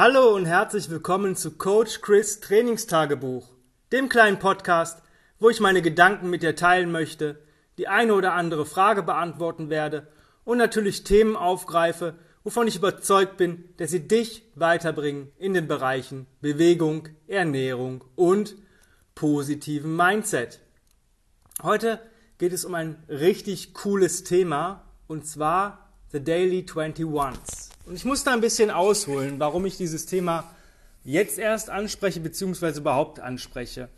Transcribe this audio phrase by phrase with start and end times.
[0.00, 3.48] Hallo und herzlich willkommen zu Coach Chris Trainingstagebuch,
[3.90, 5.02] dem kleinen Podcast,
[5.40, 7.42] wo ich meine Gedanken mit dir teilen möchte,
[7.78, 10.06] die eine oder andere Frage beantworten werde
[10.44, 12.14] und natürlich Themen aufgreife,
[12.44, 18.54] wovon ich überzeugt bin, dass sie dich weiterbringen in den Bereichen Bewegung, Ernährung und
[19.16, 20.60] positiven Mindset.
[21.60, 21.98] Heute
[22.38, 27.70] geht es um ein richtig cooles Thema und zwar The Daily 21s.
[27.88, 30.54] Und ich muss da ein bisschen ausholen, warum ich dieses Thema
[31.04, 33.88] jetzt erst anspreche, beziehungsweise überhaupt anspreche.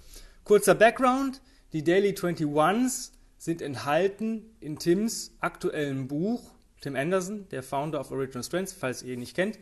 [0.44, 1.40] Kurzer Background.
[1.72, 8.45] Die Daily 21s sind enthalten in Tims aktuellen Buch, Tim Anderson, der Founder of Original
[8.45, 9.58] Strengths, falls ihr ihn nicht kennt.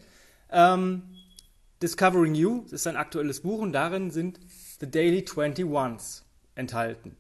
[0.50, 1.04] Ähm,
[1.80, 4.40] Discovering You ist ein aktuelles Buch und darin sind
[4.80, 6.22] The Daily 21s
[6.54, 7.16] enthalten.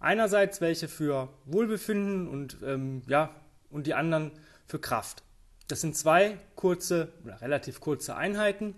[0.00, 3.34] Einerseits welche für Wohlbefinden und, ähm, ja,
[3.68, 4.30] und die anderen
[4.66, 5.24] für Kraft.
[5.68, 8.74] Das sind zwei kurze oder relativ kurze Einheiten,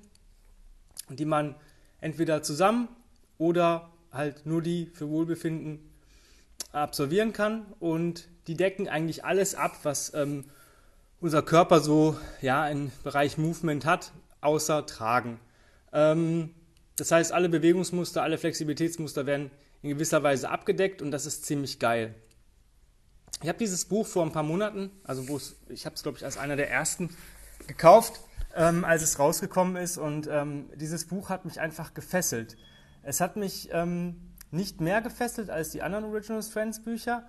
[1.09, 1.55] die man
[2.01, 2.89] entweder zusammen
[3.39, 5.79] oder halt nur die für Wohlbefinden
[6.73, 10.45] absolvieren kann und die decken eigentlich alles ab, was ähm,
[11.21, 15.39] unser Körper so ja im Bereich Movement hat, außer Tragen.
[15.93, 16.55] Ähm,
[16.97, 19.51] das heißt, alle Bewegungsmuster, alle Flexibilitätsmuster werden
[19.83, 22.15] in gewisser Weise abgedeckt und das ist ziemlich geil.
[23.43, 25.23] Ich habe dieses Buch vor ein paar Monaten, also
[25.71, 27.09] ich habe es glaube ich als einer der ersten
[27.67, 28.21] gekauft,
[28.55, 32.59] ähm, als es rausgekommen ist und ähm, dieses Buch hat mich einfach gefesselt.
[33.03, 37.27] Es hat mich ähm, nicht mehr gefesselt als die anderen Original Friends Bücher,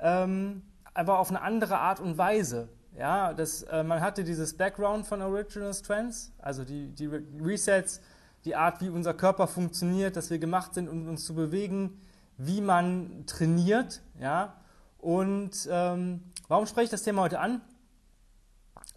[0.00, 0.62] ähm,
[0.94, 2.70] aber auf eine andere Art und Weise.
[2.96, 7.06] Ja, das, äh, man hatte dieses Background von Original Strengths, also die, die
[7.38, 8.00] Resets,
[8.46, 12.00] die Art, wie unser Körper funktioniert, dass wir gemacht sind, um uns zu bewegen,
[12.38, 14.54] wie man trainiert, ja,
[15.00, 17.60] und ähm, warum spreche ich das Thema heute an?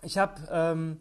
[0.01, 0.99] Ich habe ähm,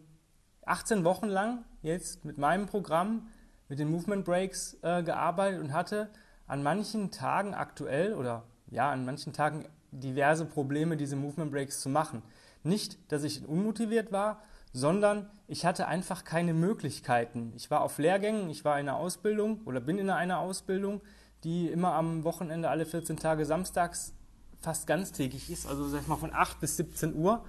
[0.65, 3.27] 18 Wochen lang jetzt mit meinem Programm,
[3.67, 6.09] mit den Movement Breaks äh, gearbeitet und hatte
[6.47, 11.89] an manchen Tagen aktuell oder ja, an manchen Tagen diverse Probleme, diese Movement Breaks zu
[11.89, 12.21] machen.
[12.63, 14.41] Nicht, dass ich unmotiviert war,
[14.71, 17.53] sondern ich hatte einfach keine Möglichkeiten.
[17.55, 21.01] Ich war auf Lehrgängen, ich war in einer Ausbildung oder bin in einer Ausbildung,
[21.43, 24.13] die immer am Wochenende alle 14 Tage samstags
[24.63, 27.43] fast ganztägig ist, also sag ich mal von 8 bis 17 Uhr.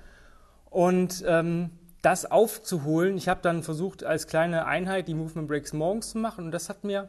[0.68, 1.70] Und ähm,
[2.02, 6.46] das aufzuholen, ich habe dann versucht, als kleine Einheit die Movement Breaks morgens zu machen
[6.46, 7.08] und das hat mir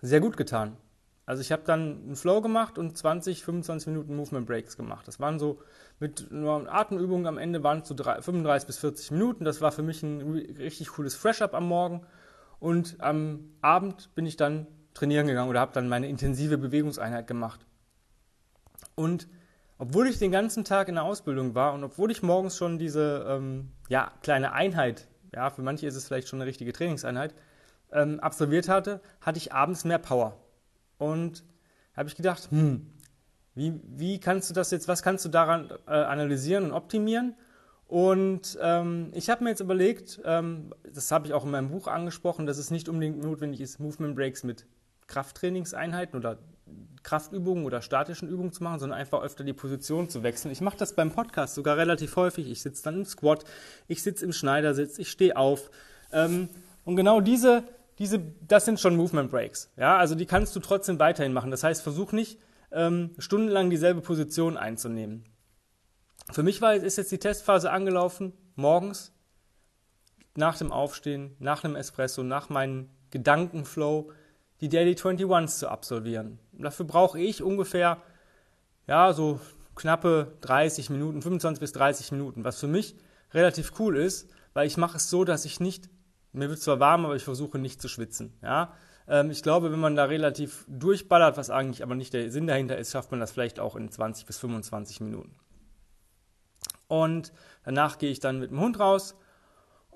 [0.00, 0.76] sehr gut getan.
[1.26, 5.08] Also ich habe dann einen Flow gemacht und 20, 25 Minuten Movement Breaks gemacht.
[5.08, 5.60] Das waren so
[5.98, 9.44] mit nur Atemübungen am Ende waren es so 35 bis 40 Minuten.
[9.44, 10.20] Das war für mich ein
[10.56, 12.06] richtig cooles Fresh-Up am Morgen.
[12.60, 17.66] Und am Abend bin ich dann trainieren gegangen oder habe dann meine intensive Bewegungseinheit gemacht.
[18.96, 19.28] Und
[19.78, 23.26] obwohl ich den ganzen Tag in der Ausbildung war und obwohl ich morgens schon diese
[23.28, 27.34] ähm, ja, kleine Einheit, ja, für manche ist es vielleicht schon eine richtige Trainingseinheit,
[27.92, 30.40] ähm, absolviert hatte, hatte ich abends mehr Power.
[30.98, 31.44] Und
[31.94, 32.90] habe ich gedacht, hm,
[33.54, 37.34] wie, wie kannst du das jetzt, was kannst du daran äh, analysieren und optimieren?
[37.86, 41.86] Und ähm, ich habe mir jetzt überlegt, ähm, das habe ich auch in meinem Buch
[41.86, 44.66] angesprochen, dass es nicht unbedingt notwendig ist, Movement Breaks mit
[45.06, 46.38] Krafttrainingseinheiten oder
[47.02, 50.50] Kraftübungen oder statischen Übungen zu machen, sondern einfach öfter die Position zu wechseln.
[50.50, 52.50] Ich mache das beim Podcast sogar relativ häufig.
[52.50, 53.44] Ich sitze dann im Squat,
[53.86, 55.70] ich sitze im Schneidersitz, ich stehe auf.
[56.12, 56.48] Ähm,
[56.84, 57.62] und genau diese,
[57.98, 59.70] diese, das sind schon Movement Breaks.
[59.76, 61.50] Ja, also die kannst du trotzdem weiterhin machen.
[61.50, 62.40] Das heißt, versuch nicht
[62.72, 65.24] ähm, stundenlang dieselbe Position einzunehmen.
[66.32, 69.12] Für mich war, ist jetzt die Testphase angelaufen, morgens,
[70.36, 74.10] nach dem Aufstehen, nach einem Espresso, nach meinem Gedankenflow,
[74.60, 76.38] die Daily 21s zu absolvieren.
[76.58, 78.02] Dafür brauche ich ungefähr,
[78.86, 79.40] ja, so
[79.74, 82.96] knappe 30 Minuten, 25 bis 30 Minuten, was für mich
[83.32, 85.88] relativ cool ist, weil ich mache es so, dass ich nicht,
[86.32, 88.72] mir wird zwar warm, aber ich versuche nicht zu schwitzen, ja.
[89.08, 92.78] Ähm, ich glaube, wenn man da relativ durchballert, was eigentlich aber nicht der Sinn dahinter
[92.78, 95.36] ist, schafft man das vielleicht auch in 20 bis 25 Minuten.
[96.88, 97.32] Und
[97.64, 99.16] danach gehe ich dann mit dem Hund raus,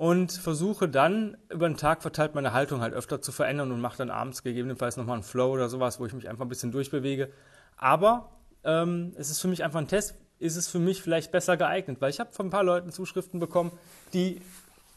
[0.00, 3.98] und versuche dann über den Tag verteilt meine Haltung halt öfter zu verändern und mache
[3.98, 7.30] dann abends gegebenenfalls nochmal einen Flow oder sowas, wo ich mich einfach ein bisschen durchbewege.
[7.76, 8.30] Aber
[8.64, 12.00] ähm, es ist für mich einfach ein Test, ist es für mich vielleicht besser geeignet,
[12.00, 13.72] weil ich habe von ein paar Leuten Zuschriften bekommen,
[14.14, 14.40] die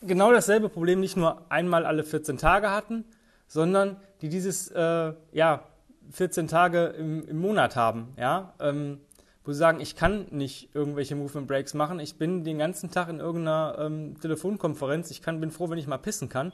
[0.01, 3.03] genau dasselbe Problem nicht nur einmal alle 14 Tage hatten,
[3.45, 5.65] sondern die dieses äh, ja
[6.11, 8.13] 14 Tage im, im Monat haben.
[8.17, 9.01] Ja, ähm,
[9.43, 13.09] wo sie sagen, ich kann nicht irgendwelche Movement Breaks machen, ich bin den ganzen Tag
[13.09, 16.53] in irgendeiner ähm, Telefonkonferenz, ich kann, bin froh, wenn ich mal pissen kann.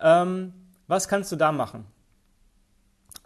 [0.00, 0.52] Ähm,
[0.86, 1.86] was kannst du da machen?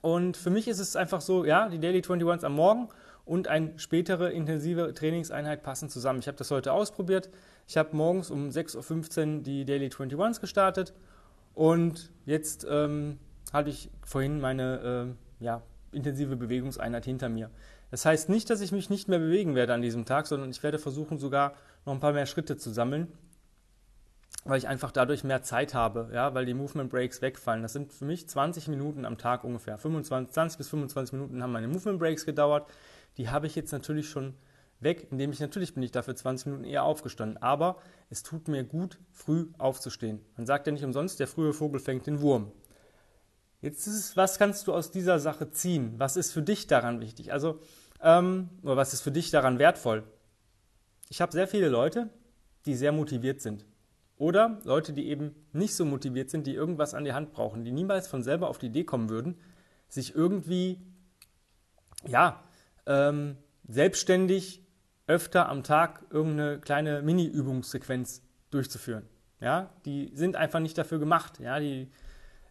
[0.00, 2.88] Und für mich ist es einfach so, ja, die Daily 21s am Morgen
[3.24, 6.18] und eine spätere intensive Trainingseinheit passen zusammen.
[6.18, 7.30] Ich habe das heute ausprobiert.
[7.66, 10.92] Ich habe morgens um 6.15 Uhr die Daily 21s gestartet
[11.54, 13.18] Und jetzt ähm,
[13.52, 15.62] hatte ich vorhin meine äh, ja,
[15.92, 17.50] intensive Bewegungseinheit hinter mir.
[17.90, 20.62] Das heißt nicht, dass ich mich nicht mehr bewegen werde an diesem Tag, sondern ich
[20.62, 21.54] werde versuchen, sogar
[21.84, 23.08] noch ein paar mehr Schritte zu sammeln,
[24.44, 27.62] weil ich einfach dadurch mehr Zeit habe, ja, weil die Movement Breaks wegfallen.
[27.62, 29.78] Das sind für mich 20 Minuten am Tag ungefähr.
[29.78, 32.68] 25, 20 bis 25 Minuten haben meine Movement Breaks gedauert.
[33.16, 34.34] Die habe ich jetzt natürlich schon
[34.80, 37.42] weg, indem ich natürlich bin ich dafür 20 Minuten eher aufgestanden.
[37.42, 37.76] Aber
[38.10, 40.20] es tut mir gut, früh aufzustehen.
[40.36, 42.52] Man sagt ja nicht umsonst, der frühe Vogel fängt den Wurm.
[43.64, 45.94] Jetzt ist es, was kannst du aus dieser Sache ziehen?
[45.96, 47.32] Was ist für dich daran wichtig?
[47.32, 47.60] Also,
[48.02, 50.02] ähm, oder was ist für dich daran wertvoll?
[51.08, 52.10] Ich habe sehr viele Leute,
[52.66, 53.64] die sehr motiviert sind.
[54.18, 57.72] Oder Leute, die eben nicht so motiviert sind, die irgendwas an die Hand brauchen, die
[57.72, 59.40] niemals von selber auf die Idee kommen würden,
[59.88, 60.82] sich irgendwie,
[62.06, 62.44] ja,
[62.84, 64.62] ähm, selbstständig
[65.06, 68.20] öfter am Tag irgendeine kleine Mini-Übungssequenz
[68.50, 69.08] durchzuführen.
[69.40, 71.40] Ja, die sind einfach nicht dafür gemacht.
[71.40, 71.90] Ja, die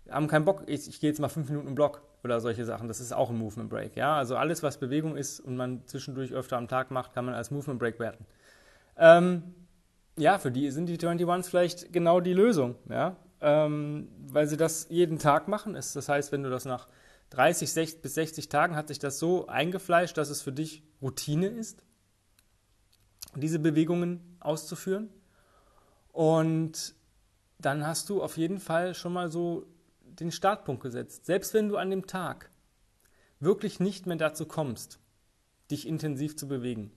[0.10, 2.88] haben keinen Bock, ich, ich gehe jetzt mal fünf Minuten im Block oder solche Sachen.
[2.88, 3.96] Das ist auch ein Movement Break.
[3.96, 7.36] Ja, also alles, was Bewegung ist und man zwischendurch öfter am Tag macht, kann man
[7.36, 8.26] als Movement Break werten.
[8.98, 9.44] Ähm,
[10.18, 12.76] ja, für die sind die 21s vielleicht genau die Lösung.
[12.90, 15.74] Ja, ähm, weil sie das jeden Tag machen.
[15.74, 16.88] Das heißt, wenn du das nach
[17.32, 21.48] 30 60 bis 60 Tagen hat sich das so eingefleischt, dass es für dich Routine
[21.48, 21.84] ist
[23.36, 25.10] diese Bewegungen auszuführen.
[26.12, 26.96] Und
[27.60, 29.66] dann hast du auf jeden Fall schon mal so
[30.20, 31.26] den Startpunkt gesetzt.
[31.26, 32.50] Selbst wenn du an dem Tag
[33.40, 35.00] wirklich nicht mehr dazu kommst,
[35.72, 36.92] dich intensiv zu bewegen.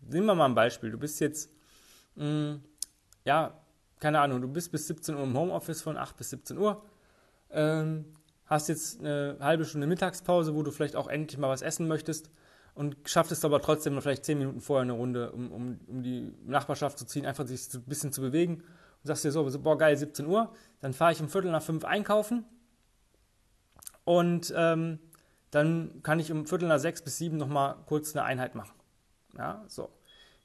[0.00, 0.90] Nehmen wir mal ein Beispiel.
[0.90, 1.50] Du bist jetzt,
[2.16, 2.62] mh, mm,
[3.24, 3.60] ja,
[3.98, 6.82] keine Ahnung, du bist bis 17 Uhr im Homeoffice von 8 bis 17 Uhr,
[7.50, 8.06] ähm,
[8.46, 12.30] hast jetzt eine halbe Stunde Mittagspause, wo du vielleicht auch endlich mal was essen möchtest
[12.74, 16.02] und schafft es aber trotzdem noch vielleicht zehn Minuten vorher eine Runde, um, um, um
[16.02, 18.62] die Nachbarschaft zu ziehen, einfach sich ein bisschen zu bewegen
[19.02, 21.84] und sagst dir so, boah geil, 17 Uhr, dann fahre ich um Viertel nach fünf
[21.84, 22.44] einkaufen
[24.04, 24.98] und ähm,
[25.50, 28.74] dann kann ich um Viertel nach sechs bis sieben nochmal kurz eine Einheit machen.
[29.36, 29.90] Ja, so.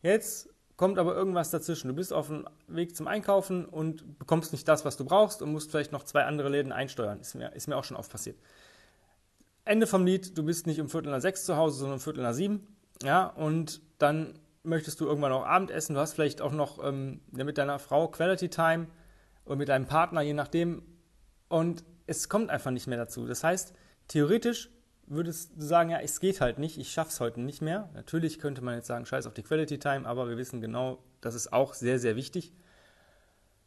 [0.02, 1.88] Jetzt kommt aber irgendwas dazwischen.
[1.88, 5.52] Du bist auf dem Weg zum Einkaufen und bekommst nicht das, was du brauchst und
[5.52, 7.20] musst vielleicht noch zwei andere Läden einsteuern.
[7.20, 8.38] Ist mir, ist mir auch schon oft passiert.
[9.64, 12.24] Ende vom Lied, du bist nicht um Viertel nach sechs zu Hause, sondern um Viertel
[12.24, 12.68] nach sieben.
[13.04, 15.96] Ja, und dann möchtest du irgendwann auch Abendessen.
[15.96, 18.88] Du hast vielleicht auch noch ähm, mit deiner Frau Quality Time
[19.46, 20.84] oder mit deinem Partner, je nachdem.
[21.48, 23.26] Und es kommt einfach nicht mehr dazu.
[23.26, 23.74] Das heißt,
[24.08, 24.70] theoretisch
[25.08, 27.90] würdest du sagen, ja, es geht halt nicht, ich schaff's heute nicht mehr.
[27.94, 31.36] Natürlich könnte man jetzt sagen, scheiß auf die Quality Time, aber wir wissen genau, das
[31.36, 32.54] ist auch sehr, sehr wichtig.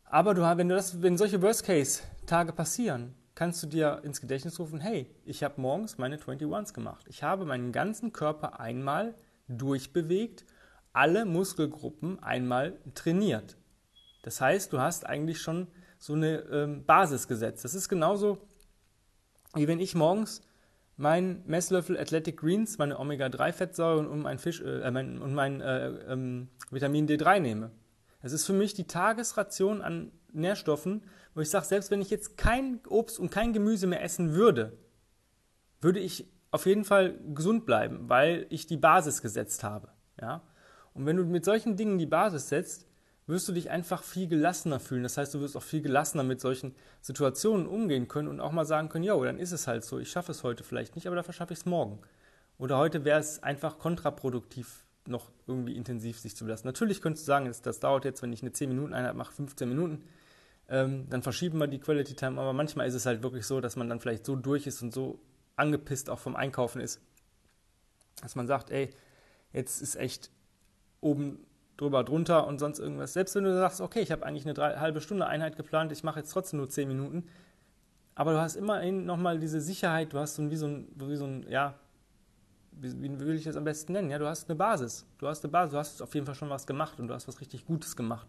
[0.05, 4.81] Aber du, wenn, du das, wenn solche Worst-Case-Tage passieren, kannst du dir ins Gedächtnis rufen,
[4.81, 7.07] hey, ich habe morgens meine 21s gemacht.
[7.09, 9.15] Ich habe meinen ganzen Körper einmal
[9.49, 10.45] durchbewegt,
[10.93, 13.57] alle Muskelgruppen einmal trainiert.
[14.23, 15.69] Das heißt, du hast eigentlich schon
[15.99, 17.65] so eine ähm, Basis gesetzt.
[17.65, 18.39] Das ist genauso,
[19.55, 20.43] wie wenn ich morgens
[20.97, 26.49] meinen Messlöffel Athletic Greens, meine Omega-3-Fettsäuren und mein, Fisch, äh, mein, und mein äh, ähm,
[26.71, 27.71] Vitamin D3 nehme.
[28.21, 31.03] Das ist für mich die Tagesration an Nährstoffen,
[31.35, 34.77] wo ich sage, selbst wenn ich jetzt kein Obst und kein Gemüse mehr essen würde,
[35.81, 39.93] würde ich auf jeden Fall gesund bleiben, weil ich die Basis gesetzt habe.
[40.21, 40.43] Ja?
[40.99, 42.87] Und wenn du mit solchen Dingen die Basis setzt,
[43.27, 45.03] wirst du dich einfach viel gelassener fühlen.
[45.03, 48.65] Das heißt, du wirst auch viel gelassener mit solchen Situationen umgehen können und auch mal
[48.65, 51.17] sagen können, ja, dann ist es halt so, ich schaffe es heute vielleicht nicht, aber
[51.17, 52.01] dafür schaffe ich es morgen.
[52.59, 56.67] Oder heute wäre es einfach kontraproduktiv, noch irgendwie intensiv sich zu belassen.
[56.67, 60.03] Natürlich könntest du sagen, das, dauert jetzt, wenn ich eine 10-Minuten-Einheit mache, 15 Minuten
[60.69, 62.41] ähm, dann verschieben wir die Quality Time.
[62.41, 64.93] Aber manchmal ist es halt wirklich so, dass man dann vielleicht so durch ist und
[64.93, 65.19] so
[65.57, 67.01] angepisst auch vom Einkaufen ist,
[68.21, 68.91] dass man sagt, ey,
[69.53, 70.31] jetzt ist echt
[71.01, 71.39] oben
[71.77, 73.13] drüber, drunter und sonst irgendwas.
[73.13, 76.03] Selbst wenn du sagst, okay, ich habe eigentlich eine drei, halbe Stunde Einheit geplant, ich
[76.03, 77.29] mache jetzt trotzdem nur zehn Minuten,
[78.15, 81.17] aber du hast immerhin nochmal diese Sicherheit, du hast so ein, wie so ein, wie
[81.17, 81.75] so ein ja,
[82.73, 84.11] wie, wie will ich das am besten nennen?
[84.11, 85.07] Ja, du hast eine Basis.
[85.19, 87.29] Du hast eine Basis, du hast auf jeden Fall schon was gemacht und du hast
[87.29, 88.27] was richtig Gutes gemacht.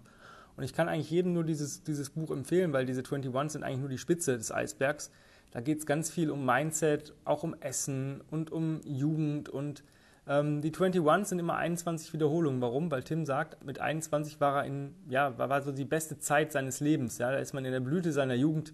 [0.58, 3.80] Und ich kann eigentlich jedem nur dieses, dieses Buch empfehlen, weil diese 21 sind eigentlich
[3.80, 5.12] nur die Spitze des Eisbergs.
[5.52, 9.84] Da geht es ganz viel um Mindset, auch um Essen und um Jugend und
[10.30, 12.62] ähm, die 21 sind immer 21 Wiederholungen.
[12.62, 12.92] Warum?
[12.92, 16.52] Weil Tim sagt, mit 21 war er in, ja, war, war so die beste Zeit
[16.52, 17.18] seines Lebens.
[17.18, 18.74] Ja, da ist man in der Blüte seiner Jugend.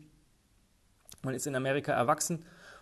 [1.23, 2.39] Man ist in Amerika erwachsen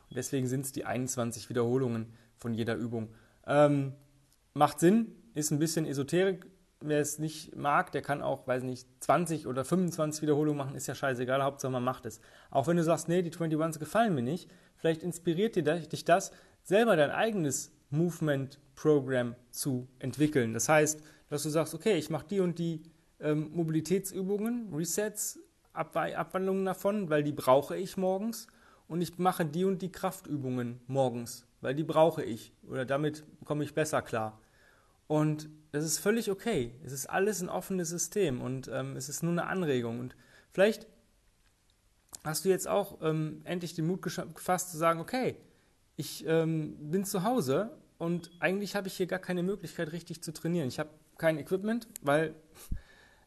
[0.10, 3.10] und deswegen sind es die 21 Wiederholungen von jeder Übung.
[3.46, 3.94] Ähm,
[4.56, 6.48] macht Sinn, ist ein bisschen Esoterik,
[6.82, 10.88] wer es nicht mag, der kann auch, weiß nicht, 20 oder 25 Wiederholungen machen, ist
[10.88, 12.20] ja scheißegal, Hauptsache man macht es.
[12.50, 16.32] Auch wenn du sagst, nee, die 21s gefallen mir nicht, vielleicht inspiriert dir dich das,
[16.64, 17.72] selber dein eigenes
[18.76, 20.54] Movement-Programm zu entwickeln.
[20.54, 22.84] Das heißt, dass du sagst, okay, ich mache die und die
[23.20, 25.40] ähm, Mobilitätsübungen, Resets
[25.74, 28.48] Abwandlungen davon, weil die brauche ich morgens.
[28.88, 32.54] Und ich mache die und die Kraftübungen morgens, weil die brauche ich.
[32.68, 34.40] Oder damit komme ich besser klar.
[35.08, 36.76] Und das ist völlig okay.
[36.84, 40.00] Es ist alles ein offenes System und ähm, es ist nur eine Anregung.
[40.00, 40.16] Und
[40.52, 40.86] vielleicht
[42.24, 45.38] hast du jetzt auch ähm, endlich den Mut gefasst zu sagen, okay,
[45.96, 47.72] ich ähm, bin zu Hause
[48.04, 50.68] und eigentlich habe ich hier gar keine Möglichkeit, richtig zu trainieren.
[50.68, 52.36] Ich habe kein Equipment, weil,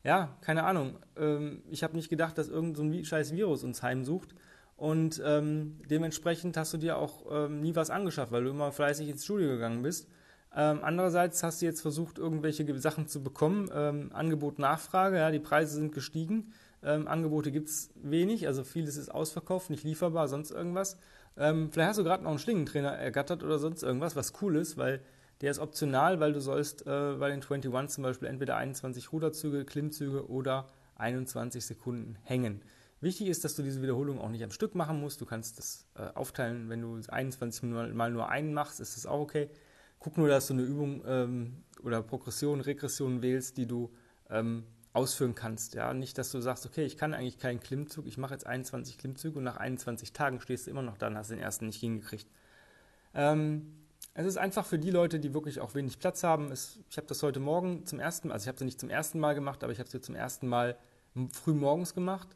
[0.04, 4.34] ja, keine Ahnung, ähm, ich habe nicht gedacht, dass irgendein so scheiß Virus uns heimsucht.
[4.76, 9.08] Und ähm, dementsprechend hast du dir auch ähm, nie was angeschafft, weil du immer fleißig
[9.08, 10.08] ins Studio gegangen bist.
[10.54, 13.70] Ähm, andererseits hast du jetzt versucht, irgendwelche Sachen zu bekommen.
[13.72, 16.52] Ähm, Angebot, Nachfrage, ja, die Preise sind gestiegen.
[16.82, 20.98] Ähm, Angebote gibt es wenig, also vieles ist ausverkauft, nicht lieferbar, sonst irgendwas.
[21.36, 24.76] Ähm, vielleicht hast du gerade noch einen Schlingentrainer ergattert oder sonst irgendwas, was cool ist,
[24.76, 25.00] weil
[25.40, 29.64] der ist optional, weil du sollst äh, bei den 21 zum Beispiel entweder 21 Ruderzüge,
[29.64, 32.62] Klimmzüge oder 21 Sekunden hängen.
[33.00, 35.20] Wichtig ist, dass du diese Wiederholung auch nicht am Stück machen musst.
[35.20, 39.20] Du kannst das äh, aufteilen, wenn du 21 Mal nur einen machst, ist das auch
[39.20, 39.50] okay.
[39.98, 43.90] Guck nur, dass du eine Übung ähm, oder Progression, Regression wählst, die du
[44.30, 44.64] ähm,
[44.96, 45.74] ausführen kannst.
[45.74, 45.92] Ja?
[45.94, 49.38] Nicht, dass du sagst, okay, ich kann eigentlich keinen Klimmzug, ich mache jetzt 21 Klimmzüge
[49.38, 52.26] und nach 21 Tagen stehst du immer noch da und hast den ersten nicht hingekriegt.
[53.14, 53.72] Ähm,
[54.14, 56.50] es ist einfach für die Leute, die wirklich auch wenig Platz haben.
[56.50, 58.88] Es, ich habe das heute Morgen zum ersten Mal, also ich habe es nicht zum
[58.88, 60.76] ersten Mal gemacht, aber ich habe es zum ersten Mal
[61.32, 62.28] früh morgens gemacht.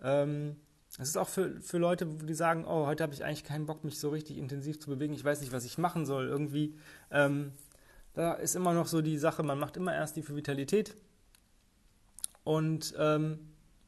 [0.00, 0.56] Ähm,
[0.98, 3.82] es ist auch für, für Leute, die sagen, oh, heute habe ich eigentlich keinen Bock,
[3.82, 5.14] mich so richtig intensiv zu bewegen.
[5.14, 6.28] Ich weiß nicht, was ich machen soll.
[6.28, 6.74] Irgendwie,
[7.10, 7.52] ähm,
[8.14, 10.96] da ist immer noch so die Sache, man macht immer erst die für Vitalität.
[12.46, 13.40] Und ähm,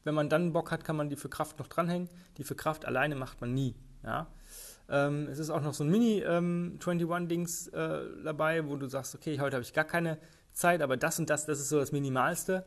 [0.03, 2.09] wenn man dann Bock hat, kann man die für Kraft noch dranhängen.
[2.37, 3.73] Die für Kraft alleine macht man nie.
[4.03, 4.27] Ja?
[4.89, 9.39] Ähm, es ist auch noch so ein Mini-21-Dings ähm, äh, dabei, wo du sagst, okay,
[9.39, 10.17] heute habe ich gar keine
[10.51, 12.65] Zeit, aber das und das, das ist so das Minimalste.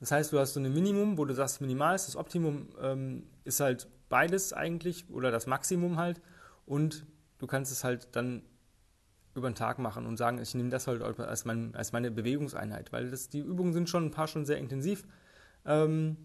[0.00, 3.22] Das heißt, du hast so ein Minimum, wo du sagst, Minimal ist das Optimum, ähm,
[3.44, 6.20] ist halt beides eigentlich oder das Maximum halt.
[6.66, 7.06] Und
[7.38, 8.42] du kannst es halt dann
[9.34, 12.92] über den Tag machen und sagen, ich nehme das halt als, mein, als meine Bewegungseinheit,
[12.92, 15.04] weil das, die Übungen sind schon ein paar schon sehr intensiv.
[15.64, 16.16] Ähm,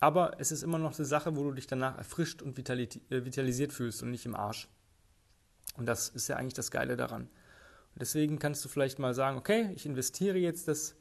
[0.00, 3.72] aber es ist immer noch eine Sache, wo du dich danach erfrischt und äh, vitalisiert
[3.72, 4.68] fühlst und nicht im Arsch.
[5.76, 7.22] Und das ist ja eigentlich das Geile daran.
[7.22, 10.96] Und deswegen kannst du vielleicht mal sagen, okay, ich investiere jetzt das,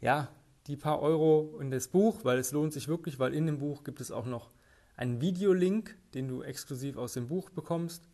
[0.00, 0.28] ja,
[0.66, 3.84] die paar Euro in das Buch, weil es lohnt sich wirklich, weil in dem Buch
[3.84, 4.50] gibt es auch noch
[4.96, 8.08] einen Videolink, den du exklusiv aus dem Buch bekommst.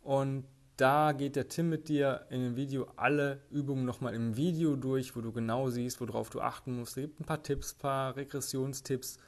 [0.00, 0.44] Und
[0.76, 5.14] da geht der Tim mit dir in dem Video alle Übungen nochmal im Video durch,
[5.14, 6.96] wo du genau siehst, worauf du achten musst.
[6.96, 9.18] Es gibt ein paar Tipps, ein paar Regressionstipps.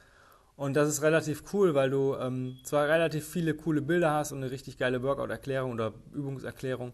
[0.55, 4.39] Und das ist relativ cool, weil du ähm, zwar relativ viele coole Bilder hast und
[4.39, 6.93] eine richtig geile Workout-Erklärung oder Übungserklärung,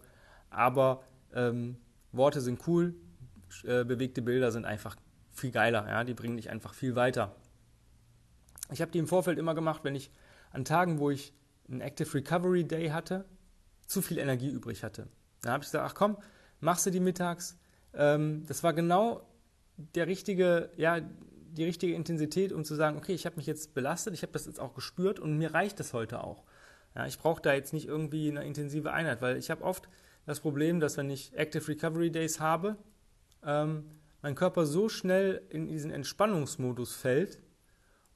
[0.50, 1.76] aber ähm,
[2.10, 2.94] Worte sind cool,
[3.64, 4.96] äh, bewegte Bilder sind einfach
[5.30, 7.36] viel geiler, ja, die bringen dich einfach viel weiter.
[8.72, 10.10] Ich habe die im Vorfeld immer gemacht, wenn ich
[10.50, 11.32] an Tagen, wo ich
[11.70, 13.24] einen Active Recovery Day hatte,
[13.86, 15.08] zu viel Energie übrig hatte.
[15.42, 16.16] Da habe ich gesagt, ach komm,
[16.60, 17.58] machst du die mittags.
[17.94, 19.26] Ähm, das war genau
[19.76, 24.14] der richtige, ja, die richtige Intensität, um zu sagen, okay, ich habe mich jetzt belastet,
[24.14, 26.44] ich habe das jetzt auch gespürt und mir reicht das heute auch.
[26.94, 29.88] Ja, ich brauche da jetzt nicht irgendwie eine intensive Einheit, weil ich habe oft
[30.26, 32.76] das Problem, dass wenn ich Active Recovery Days habe,
[33.44, 33.84] ähm,
[34.22, 37.40] mein Körper so schnell in diesen Entspannungsmodus fällt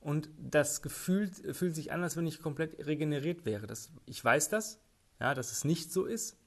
[0.00, 3.66] und das Gefühl fühlt sich an, als wenn ich komplett regeneriert wäre.
[3.66, 4.78] Das, ich weiß das,
[5.20, 6.38] ja, dass es nicht so ist,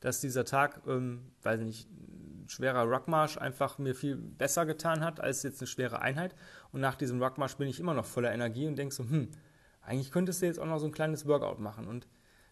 [0.00, 5.20] dass dieser Tag, ähm, weiß nicht, ein schwerer Ruckmarsch einfach mir viel besser getan hat
[5.20, 6.34] als jetzt eine schwere Einheit.
[6.72, 9.28] Und nach diesem Ruckmarsch bin ich immer noch voller Energie und denke so, hm,
[9.82, 11.86] eigentlich könntest du jetzt auch noch so ein kleines Workout machen.
[11.86, 12.06] Und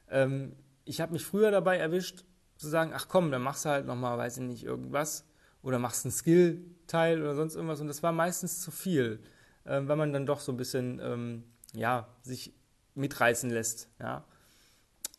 [0.08, 2.24] ähm, ich habe mich früher dabei erwischt,
[2.56, 5.26] zu sagen, ach komm, dann machst du halt nochmal, weiß ich nicht, irgendwas
[5.62, 7.80] oder machst einen Skill-Teil oder sonst irgendwas.
[7.80, 9.20] Und das war meistens zu viel,
[9.64, 12.54] äh, weil man dann doch so ein bisschen, ähm, ja, sich
[12.94, 14.24] mitreißen lässt, ja.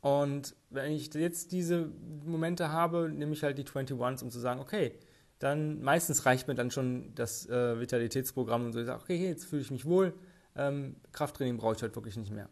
[0.07, 1.89] Und wenn ich jetzt diese
[2.25, 4.93] Momente habe, nehme ich halt die 21s, um zu sagen, okay,
[5.37, 8.79] dann meistens reicht mir dann schon das äh, Vitalitätsprogramm und so.
[8.79, 10.13] Ich sage, okay, jetzt fühle ich mich wohl.
[10.55, 12.47] Ähm, Krafttraining brauche ich halt wirklich nicht mehr.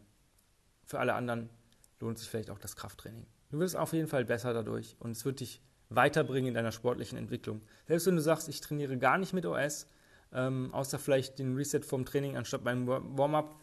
[0.84, 1.48] Für alle anderen
[1.98, 3.24] lohnt sich vielleicht auch das Krafttraining.
[3.48, 7.16] Du wirst auf jeden Fall besser dadurch und es wird dich weiterbringen in deiner sportlichen
[7.16, 7.62] Entwicklung.
[7.88, 9.88] Selbst wenn du sagst, ich trainiere gar nicht mit OS,
[10.34, 13.56] ähm, außer vielleicht den Reset vom Training anstatt meinem Warm-up,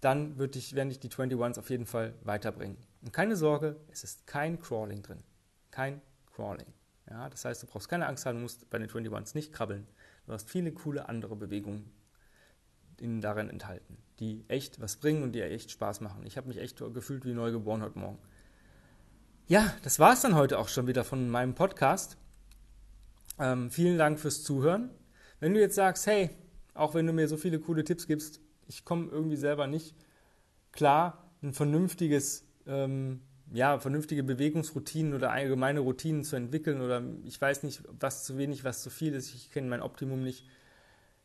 [0.00, 2.76] dann wird dich, werden dich die 21s auf jeden Fall weiterbringen.
[3.02, 5.22] Und keine Sorge, es ist kein Crawling drin.
[5.70, 6.00] Kein
[6.34, 6.66] Crawling.
[7.08, 9.86] Ja, das heißt, du brauchst keine Angst haben, du musst bei den 21s nicht krabbeln.
[10.26, 11.90] Du hast viele coole andere Bewegungen
[12.98, 16.24] in, darin enthalten, die echt was bringen und die echt Spaß machen.
[16.24, 18.18] Ich habe mich echt gefühlt wie neugeboren heute Morgen.
[19.48, 22.16] Ja, das war es dann heute auch schon wieder von meinem Podcast.
[23.38, 24.90] Ähm, vielen Dank fürs Zuhören.
[25.40, 26.30] Wenn du jetzt sagst, hey,
[26.74, 29.96] auch wenn du mir so viele coole Tipps gibst, ich komme irgendwie selber nicht
[30.70, 33.20] klar, ein vernünftiges, ähm,
[33.52, 38.62] ja, vernünftige Bewegungsroutinen oder allgemeine Routinen zu entwickeln oder ich weiß nicht, was zu wenig,
[38.62, 40.46] was zu viel ist, ich kenne mein Optimum nicht,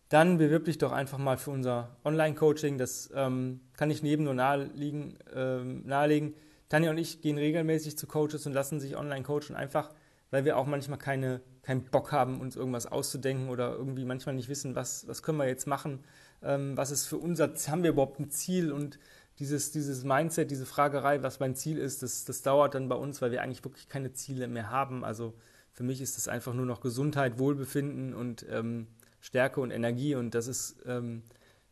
[0.09, 2.77] dann bewirb dich doch einfach mal für unser Online-Coaching.
[2.77, 6.35] Das ähm, kann ich neben nur naheliegen, ähm, nahelegen.
[6.69, 9.91] Tanja und ich gehen regelmäßig zu Coaches und lassen sich online coachen, einfach
[10.31, 14.49] weil wir auch manchmal keine, keinen Bock haben, uns irgendwas auszudenken oder irgendwie manchmal nicht
[14.49, 16.03] wissen, was, was können wir jetzt machen,
[16.43, 18.99] ähm, was ist für unser, haben wir überhaupt ein Ziel und
[19.39, 23.21] dieses, dieses Mindset, diese Fragerei, was mein Ziel ist, das, das dauert dann bei uns,
[23.21, 25.03] weil wir eigentlich wirklich keine Ziele mehr haben.
[25.03, 25.33] Also
[25.73, 28.87] für mich ist das einfach nur noch Gesundheit, Wohlbefinden und ähm,
[29.19, 31.23] Stärke und Energie und das ist, ähm,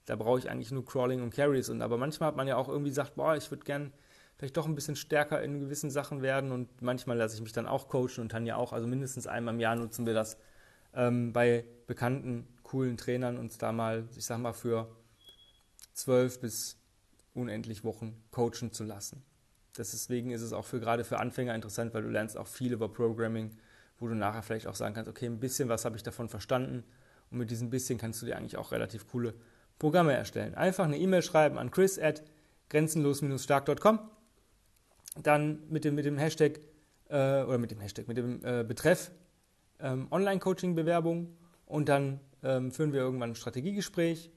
[0.06, 1.70] da brauche ich eigentlich nur Crawling und Carries.
[1.70, 3.94] Und aber manchmal hat man ja auch irgendwie gesagt, boah, ich würde gern
[4.44, 7.66] vielleicht doch ein bisschen stärker in gewissen Sachen werden und manchmal lasse ich mich dann
[7.66, 10.36] auch coachen und dann ja auch, also mindestens einmal im Jahr nutzen wir das
[10.94, 14.94] ähm, bei bekannten, coolen Trainern uns da mal, ich sag mal, für
[15.94, 16.76] zwölf bis
[17.34, 19.24] unendlich Wochen coachen zu lassen.
[19.78, 22.90] Deswegen ist es auch für gerade für Anfänger interessant, weil du lernst auch viel über
[22.90, 23.56] Programming,
[23.98, 26.84] wo du nachher vielleicht auch sagen kannst, okay, ein bisschen was habe ich davon verstanden
[27.32, 29.36] und mit diesem bisschen kannst du dir eigentlich auch relativ coole
[29.80, 30.54] Programme erstellen.
[30.54, 32.24] Einfach eine E-Mail schreiben an chris at
[32.70, 34.00] grenzenlos-stark.com,
[35.22, 36.60] dann mit dem, mit dem Hashtag
[37.10, 39.12] äh, oder mit dem Hashtag, mit dem äh, Betreff
[39.80, 44.32] ähm, Online-Coaching-Bewerbung und dann ähm, führen wir irgendwann ein Strategiegespräch,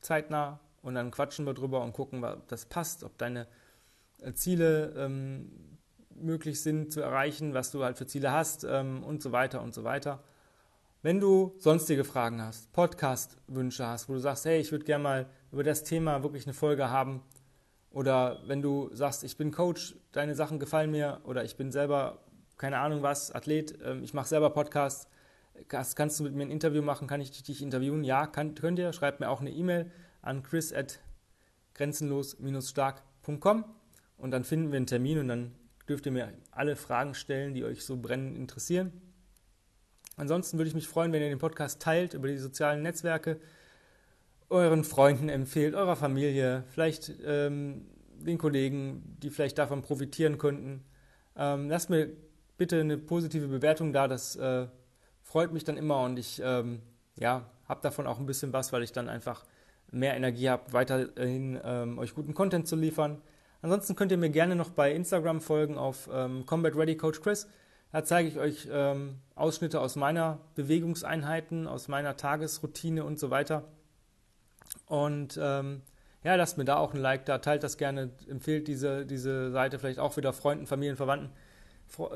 [0.00, 3.46] zeitnah und dann quatschen wir drüber und gucken, ob das passt, ob deine
[4.20, 5.50] äh, Ziele ähm,
[6.14, 9.74] möglich sind zu erreichen, was du halt für Ziele hast ähm, und so weiter und
[9.74, 10.22] so weiter.
[11.02, 15.26] Wenn du sonstige Fragen hast, Podcast-Wünsche hast, wo du sagst, hey, ich würde gerne mal
[15.52, 17.22] über das Thema wirklich eine Folge haben,
[17.90, 22.18] oder wenn du sagst, ich bin Coach, deine Sachen gefallen mir, oder ich bin selber,
[22.56, 25.08] keine Ahnung was, Athlet, ähm, ich mache selber Podcast,
[25.68, 28.04] kannst, du mit mir ein Interview machen, kann ich dich interviewen?
[28.04, 29.90] Ja, kann, könnt ihr, schreibt mir auch eine E-Mail
[30.22, 31.00] an chris at
[31.74, 33.64] grenzenlos-stark.com
[34.16, 35.54] und dann finden wir einen Termin und dann
[35.88, 38.92] dürft ihr mir alle Fragen stellen, die euch so brennend interessieren.
[40.16, 43.40] Ansonsten würde ich mich freuen, wenn ihr den Podcast teilt über die sozialen Netzwerke,
[44.50, 47.86] euren Freunden empfehlt, eurer Familie, vielleicht ähm,
[48.18, 50.84] den Kollegen, die vielleicht davon profitieren könnten.
[51.36, 52.10] Ähm, lasst mir
[52.56, 54.66] bitte eine positive Bewertung da, das äh,
[55.22, 56.80] freut mich dann immer und ich ähm,
[57.16, 59.44] ja, habe davon auch ein bisschen was, weil ich dann einfach
[59.90, 63.20] mehr Energie habe, weiterhin ähm, euch guten Content zu liefern.
[63.62, 67.48] Ansonsten könnt ihr mir gerne noch bei Instagram folgen auf ähm, Combat Ready Coach Chris.
[67.90, 73.64] Da zeige ich euch ähm, Ausschnitte aus meiner Bewegungseinheiten, aus meiner Tagesroutine und so weiter.
[74.86, 75.82] Und ähm,
[76.24, 79.78] ja, lasst mir da auch ein Like da, teilt das gerne, empfehlt diese, diese Seite
[79.78, 81.30] vielleicht auch wieder Freunden, Familien, Verwandten,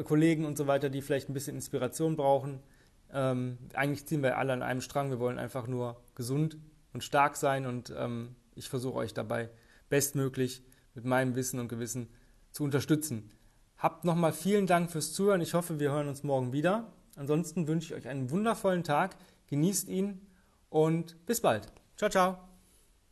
[0.05, 2.61] Kollegen und so weiter, die vielleicht ein bisschen Inspiration brauchen.
[3.13, 5.11] Ähm, eigentlich ziehen wir alle an einem Strang.
[5.11, 6.57] Wir wollen einfach nur gesund
[6.93, 9.49] und stark sein und ähm, ich versuche euch dabei
[9.89, 10.63] bestmöglich
[10.95, 12.09] mit meinem Wissen und Gewissen
[12.51, 13.31] zu unterstützen.
[13.79, 15.41] Habt nochmal vielen Dank fürs Zuhören.
[15.41, 16.93] Ich hoffe, wir hören uns morgen wieder.
[17.17, 19.17] Ansonsten wünsche ich euch einen wundervollen Tag.
[19.49, 20.21] Genießt ihn
[20.71, 21.82] und bis bald.
[21.97, 22.52] Ciao, ciao.